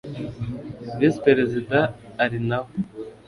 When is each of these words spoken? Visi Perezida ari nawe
Visi 0.97 1.19
Perezida 1.25 1.77
ari 2.23 2.37
nawe 2.47 2.73